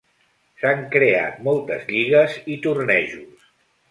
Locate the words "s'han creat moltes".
0.61-1.85